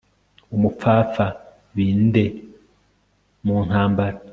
[0.55, 1.25] umupfapfa
[1.75, 2.31] bindeh!
[3.45, 4.17] mu ntambara